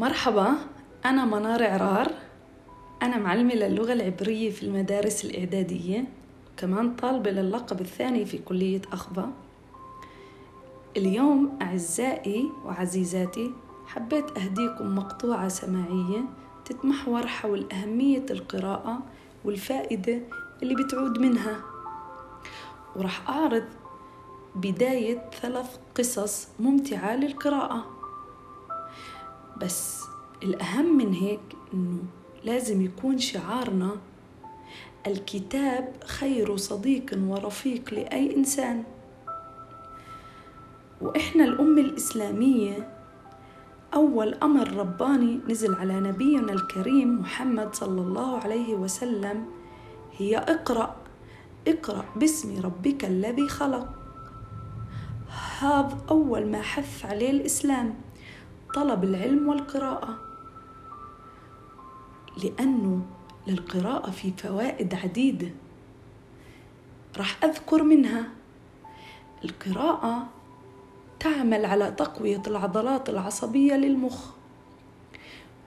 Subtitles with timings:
[0.00, 0.54] مرحبا
[1.04, 2.12] أنا منار عرار.
[3.02, 6.04] أنا معلمة للغة العبرية في المدارس الإعدادية
[6.52, 9.32] وكمان طالبة للقب الثاني في كلية أخبا
[10.96, 13.50] اليوم أعزائي وعزيزاتي
[13.86, 16.24] حبيت أهديكم مقطوعة سماعية
[16.64, 18.98] تتمحور حول أهمية القراءة
[19.44, 20.18] والفائدة
[20.62, 21.60] اللي بتعود منها.
[22.96, 23.64] ورح أعرض
[24.54, 27.99] بداية ثلاث قصص ممتعة للقراءة.
[29.62, 30.04] بس
[30.42, 31.40] الأهم من هيك
[31.74, 32.02] إنه
[32.44, 33.96] لازم يكون شعارنا
[35.06, 38.84] الكتاب خير صديق ورفيق لأي إنسان.
[41.00, 42.88] وإحنا الأمة الإسلامية
[43.94, 49.44] أول أمر رباني نزل على نبينا الكريم محمد صلى الله عليه وسلم
[50.16, 50.96] هي اقرأ
[51.68, 53.88] اقرأ باسم ربك الذي خلق.
[55.60, 57.94] هذا أول ما حث عليه الإسلام.
[58.74, 60.18] طلب العلم والقراءة.
[62.44, 63.02] لأنه
[63.46, 65.48] للقراءة في فوائد عديدة
[67.18, 68.28] راح أذكر منها.
[69.44, 70.26] القراءة
[71.20, 74.30] تعمل على تقوية العضلات العصبية للمخ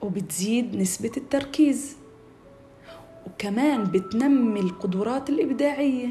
[0.01, 1.97] وبتزيد نسبة التركيز
[3.27, 6.09] وكمان بتنمي القدرات الإبداعية.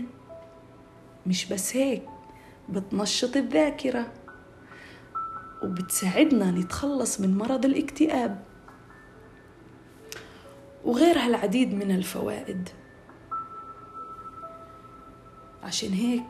[1.27, 2.03] مش بس هيك
[2.69, 4.13] بتنشط الذاكرة.
[5.65, 8.43] وبتساعدنا نتخلص من مرض الاكتئاب
[10.85, 12.69] وغيرها العديد من الفوائد.
[15.63, 16.23] عشان هيك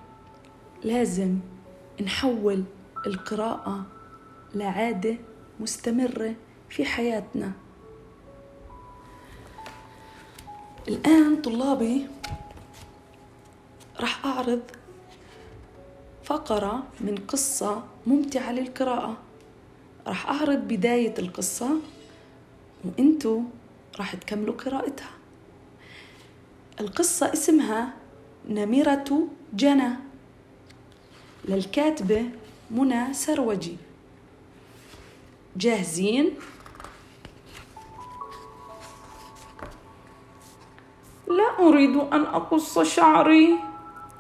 [0.85, 1.39] لازم
[2.03, 2.65] نحول
[3.07, 3.87] القراءة
[4.55, 5.17] لعادة
[5.61, 6.35] مستمرة
[6.71, 7.53] في حياتنا.
[10.89, 12.07] الآن طلابي
[14.01, 14.61] راح أعرض
[16.33, 19.17] فقرة من قصة ممتعة للقراءة.
[20.07, 21.71] راح أعرض بداية القصة
[22.85, 23.43] وإنتوا
[23.99, 25.11] راح تكملوا قراءتها.
[26.81, 27.93] القصة اسمها
[28.49, 29.91] نمرة جنى.
[31.45, 32.31] للكاتبة
[32.71, 33.77] منى سروجي.
[35.57, 36.31] جاهزين؟
[41.29, 43.59] لا أريد أن أقص شعري.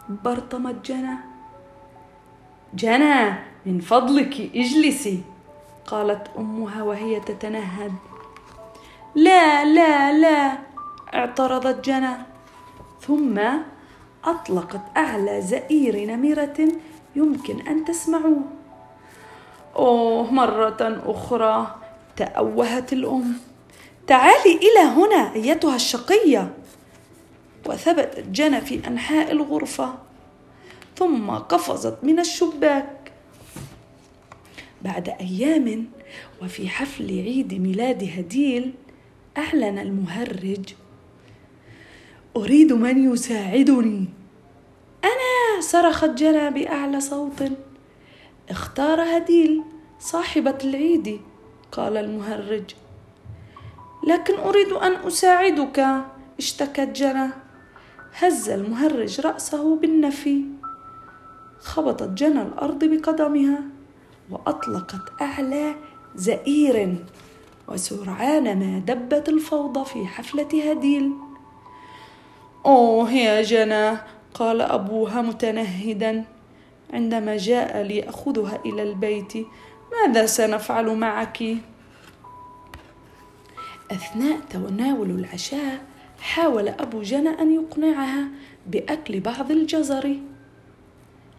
[0.08, 1.31] برطمت جنى.
[2.74, 3.34] جنى
[3.66, 5.20] من فضلك اجلسي
[5.86, 7.92] قالت أمها وهي تتنهد.
[9.14, 10.58] لا لا لا
[11.14, 12.16] اعترضت جنى
[13.00, 13.40] ثم
[14.24, 16.68] أطلقت أعلى زئير نمرة
[17.16, 18.42] يمكن أن تسمعوه.
[19.76, 21.74] أوه مرة أخرى
[22.16, 23.36] تأوهت الأم.
[24.06, 26.54] تعالي إلى هنا أيتها الشقية.
[27.66, 29.94] وثبتت جنى في أنحاء الغرفة.
[30.96, 33.12] ثم قفزت من الشباك.
[34.82, 35.86] بعد أيام
[36.42, 38.72] وفي حفل عيد ميلاد هديل
[39.38, 40.74] أعلن المهرج
[42.36, 44.08] أريد من يساعدني.
[45.04, 47.42] أنا صرخت جنى بأعلى صوت.
[48.50, 49.62] اختار هديل
[50.00, 51.20] صاحبة العيد
[51.72, 52.74] قال المهرج.
[54.08, 55.86] لكن أريد أن أساعدك
[56.38, 57.30] اشتكت جنى
[58.18, 60.44] هز المهرج رأسه بالنفي.
[61.62, 63.62] خبطت جنى الأرض بقدمها
[64.30, 65.74] وأطلقت أعلى
[66.14, 67.04] زئير
[67.68, 71.12] وسرعان ما دبت الفوضى في حفلة هديل
[72.66, 73.98] أوه يا جنى
[74.34, 76.24] قال أبوها متنهدا
[76.92, 79.32] عندما جاء ليأخذها إلى البيت
[79.92, 81.42] ماذا سنفعل معك؟
[83.90, 85.84] أثناء تناول العشاء
[86.20, 88.28] حاول أبو جنى أن يقنعها
[88.66, 90.16] بأكل بعض الجزر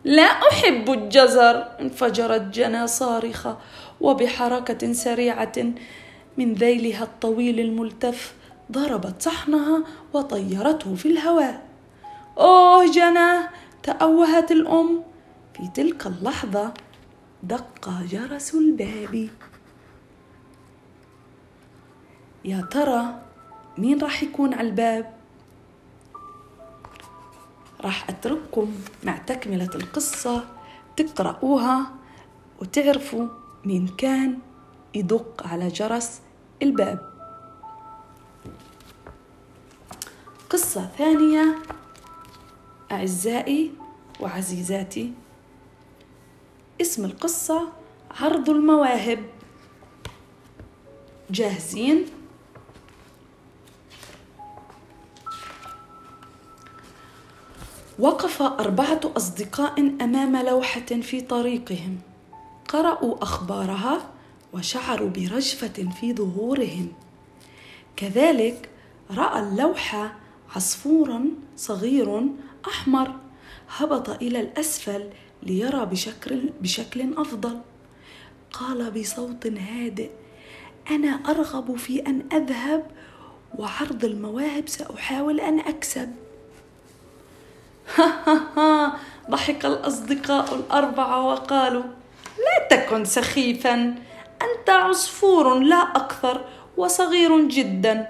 [0.03, 3.57] لا أحب الجزر انفجرت جنى صارخة
[4.01, 5.53] وبحركة سريعة
[6.37, 8.33] من ذيلها الطويل الملتف
[8.71, 9.83] ضربت صحنها
[10.13, 11.61] وطيرته في الهواء.
[12.38, 13.50] أوه جنى
[13.83, 15.03] تأوهت الأم.
[15.53, 16.73] في تلك اللحظة
[17.44, 19.29] دق جرس الباب.
[22.45, 23.21] يا ترى
[23.77, 25.13] مين راح يكون على الباب؟
[27.83, 30.44] راح أترككم مع تكملة القصة
[30.97, 31.91] تقرأوها
[32.62, 33.27] وتعرفوا
[33.65, 34.39] مين كان
[34.94, 36.21] يدق على جرس
[36.62, 37.13] الباب
[40.50, 41.56] قصة ثانية
[42.91, 43.71] أعزائي
[44.19, 45.13] وعزيزاتي
[46.81, 47.69] اسم القصة
[48.12, 49.19] عرض المواهب
[51.30, 52.06] جاهزين؟
[58.00, 62.00] وقف أربعة أصدقاء أمام لوحة في طريقهم.
[62.69, 64.10] قرأوا أخبارها
[64.54, 66.88] وشعروا برجفة في ظهورهم.
[67.95, 68.69] كذلك
[69.12, 70.16] رأى اللوحة
[70.56, 71.25] عصفورا
[71.57, 72.22] صغير
[72.68, 73.16] أحمر
[73.78, 75.10] هبط إلى الأسفل
[75.44, 77.60] ليرى بشكل, بشكل أفضل.
[78.54, 80.10] قال بصوت هادئ
[80.92, 82.86] أنا أرغب في أن أذهب
[83.56, 86.22] وعرض المواهب سأحاول أن أكسب.
[89.30, 91.83] ضحك الأصدقاء الأربعة وقالوا
[92.38, 93.74] لا تكن سخيفا.
[94.41, 96.45] أنت عصفور لا أكثر
[96.77, 98.09] وصغير جدا.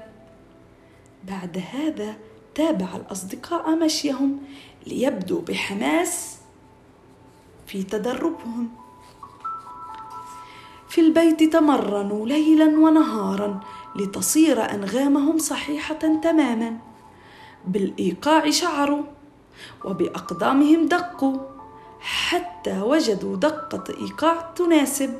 [1.24, 2.16] بعد هذا
[2.56, 4.40] تابع الأصدقاء مشيهم
[4.88, 6.38] ليبدوا بحماس
[7.68, 8.70] في تدربهم.
[10.90, 13.60] في البيت تمرنوا ليلا ونهارا
[13.96, 16.78] لتصير أنغامهم صحيحة تماما.
[17.68, 19.04] بالإيقاع شعروا
[19.86, 21.38] وبأقدامهم دقوا
[22.00, 25.20] حتى وجدوا دقة إيقاع تناسب.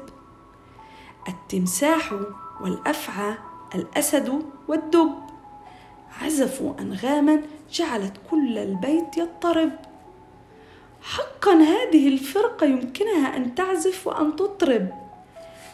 [1.28, 2.14] التمساح
[2.62, 3.36] والأفعى
[3.76, 5.12] الأسد والدب.
[6.22, 7.42] عزفوا أنغاما
[7.72, 9.72] جعلت كل البيت يضطرب.
[11.02, 14.90] حقا هذه الفرقة يمكنها أن تعزف وأن تطرب.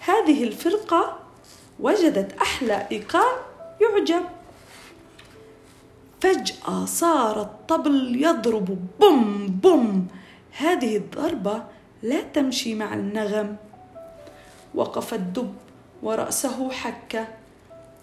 [0.05, 1.19] هذه الفرقة
[1.79, 3.31] وجدت أحلى إيقاع
[3.81, 4.23] يعجب.
[6.21, 8.77] فجأة صار الطبل يضرب.
[8.99, 10.07] بوم بوم.
[10.57, 11.63] هذه الضربة
[12.03, 13.55] لا تمشي مع النغم.
[14.75, 15.53] وقف الدب
[16.03, 17.27] ورأسه حك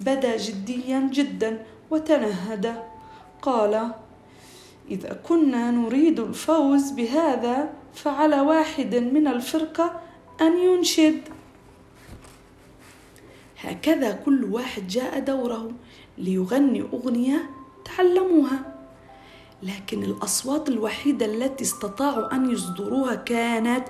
[0.01, 2.83] بدا جديا جدا وتنهد.
[3.43, 3.91] قال
[4.91, 10.01] إذا كنا نريد الفوز بهذا فعلى واحد من الفرقة
[10.41, 11.21] أن ينشد.
[13.61, 15.71] هكذا كل واحد جاء دوره
[16.19, 17.51] ليغني أغنية
[17.87, 18.77] تعلموها
[19.63, 23.89] لكن الأصوات الوحيدة التي استطاعوا أن يصدروها كانت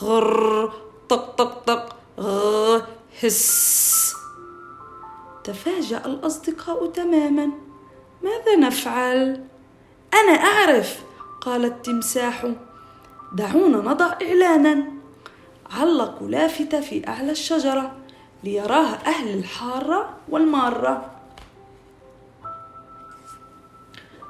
[0.00, 0.72] غر
[1.08, 2.80] طق طق طق غ
[3.22, 4.14] هس.
[5.44, 7.50] تفاجأ الأصدقاء تماما.
[8.22, 9.44] ماذا نفعل؟
[10.14, 11.04] أنا أعرف
[11.40, 12.52] قال التمساح
[13.32, 14.84] دعونا نضع إعلانا.
[15.70, 17.96] علقوا لافتة في أعلى الشجرة
[18.44, 21.10] ليراها أهل الحارة والمارة.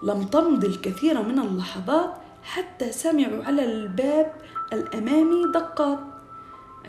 [0.05, 4.33] لم تمض الكثير من اللحظات حتى سمعوا على الباب
[4.73, 5.99] الأمامي دقات.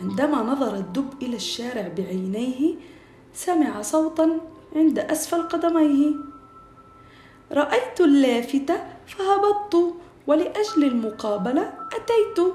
[0.01, 2.75] عندما نظر الدب إلى الشارع بعينيه
[3.33, 4.39] سمع صوتا
[4.75, 6.13] عند أسفل قدميه.
[7.51, 8.75] رأيت اللافتة
[9.07, 9.94] فهبطت
[10.27, 12.53] ولأجل المقابلة أتيت.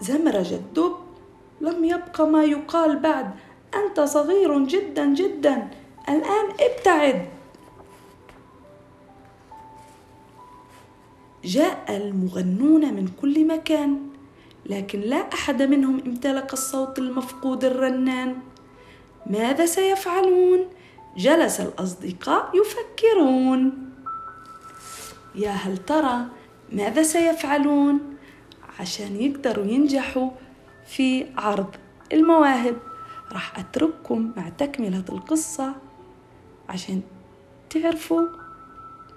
[0.00, 0.94] زمرج الدب
[1.60, 3.30] لم يبق ما يقال بعد.
[3.74, 5.70] أنت صغير جدا جدا.
[6.08, 7.39] الآن ابتعد.
[11.44, 14.10] جاء المغنون من كل مكان
[14.66, 18.36] لكن لا أحد منهم امتلك الصوت المفقود الرنان.
[19.26, 20.66] ماذا سيفعلون؟
[21.16, 23.90] جلس الأصدقاء يفكرون.
[25.34, 26.26] يا هل ترى
[26.72, 28.00] ماذا سيفعلون؟
[28.78, 30.30] عشان يقدروا ينجحوا
[30.86, 31.74] في عرض
[32.12, 32.76] المواهب.
[33.32, 35.74] راح أترككم مع تكملة القصة
[36.68, 37.00] عشان
[37.70, 38.22] تعرفوا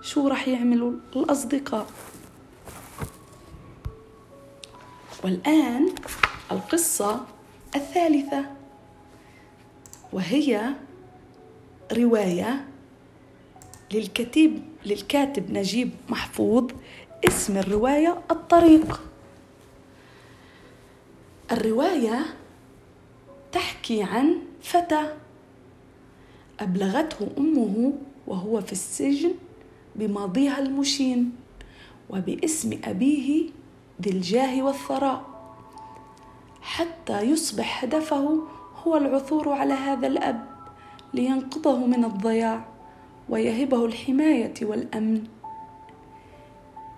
[0.02, 1.88] شو راح يعملوا الأصدقاء.
[5.24, 5.90] والآن
[6.52, 7.26] القصة
[7.76, 8.46] الثالثة
[10.14, 10.70] وهي
[11.94, 12.66] رواية
[13.94, 16.72] للكتيب للكاتب نجيب محفوظ
[17.28, 19.02] اسم الرواية الطريق.
[21.52, 22.26] الرواية
[23.52, 25.14] تحكي عن فتى
[26.60, 27.94] أبلغته أمه
[28.28, 29.34] وهو في السجن
[29.96, 31.32] بماضيها المشين
[32.10, 33.50] وباسم أبيه
[34.02, 35.24] ذي الجاه والثراء.
[36.62, 38.38] حتى يصبح هدفه
[38.84, 40.46] هو العثور على هذا الأب
[41.14, 42.66] لينقذه من الضياع
[43.30, 45.24] ويهبه الحماية والأمن.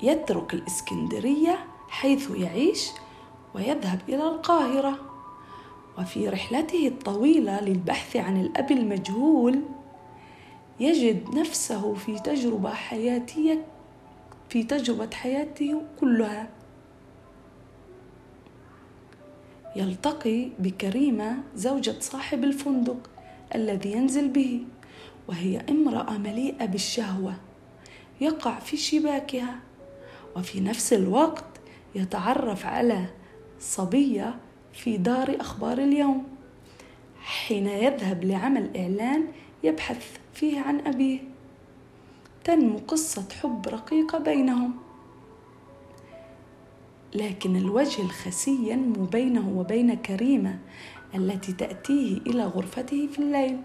[0.04, 2.90] يترك الإسكندرية حيث يعيش
[3.56, 5.00] ويذهب إلى القاهرة.
[6.00, 9.62] وفي رحلته الطويلة للبحث عن الأب المجهول
[10.80, 13.66] يجد نفسه في تجربة حياتيه
[14.50, 16.55] في تجربة حياته كلها.
[19.76, 23.10] يلتقي بكريمة زوجة صاحب الفندق
[23.56, 24.64] الذي ينزل به
[25.28, 27.34] وهي امرأة مليئة بالشهوة
[28.22, 29.60] يقع في شباكها
[30.36, 31.46] وفي نفس الوقت
[31.96, 33.06] يتعرف على
[33.60, 34.36] صبية
[34.74, 36.24] في دار أخبار اليوم.
[37.22, 39.28] حين يذهب لعمل إعلان
[39.64, 41.20] يبحث فيه عن أبيه.
[42.44, 44.85] تنمو قصة حب رقيقة بينهم.
[47.16, 50.60] لكن الوجه الخسي ينمو بينه وبين كريمة
[51.16, 53.62] التي تأتيه إلى غرفته في الليل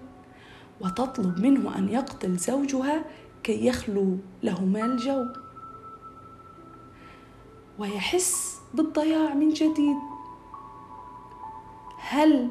[0.80, 3.04] وتطلب منه أن يقتل زوجها
[3.42, 5.25] كي يخلو لهما الجو.
[7.78, 9.97] ويحس بالضياع من جديد.
[11.99, 12.50] هل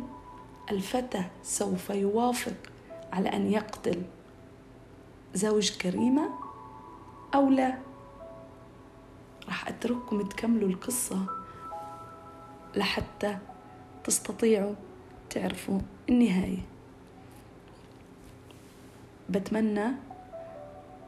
[0.71, 2.55] الفتى سوف يوافق
[3.13, 4.01] على أن يقتل
[5.33, 6.29] زوج كريمة
[7.35, 7.88] أو لا؟
[9.49, 11.25] راح أترككم تكملوا القصة
[12.75, 13.37] لحتى
[14.03, 14.75] تستطيعوا
[15.29, 15.79] تعرفوا
[16.09, 16.61] النهاية.
[19.29, 19.87] بتمنى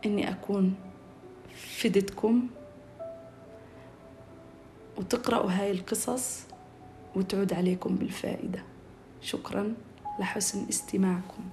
[0.05, 0.75] إني أكون
[1.55, 2.48] فدتكم
[4.98, 6.43] وتقرأوا هاي القصص
[7.15, 8.63] وتعود عليكم بالفائدة.
[9.21, 9.74] شكرا
[10.19, 11.43] لحسن استماعكم.